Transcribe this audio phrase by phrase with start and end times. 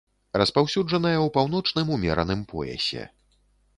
[0.41, 3.03] Распаўсюджаная ў паўночным умераным поясе.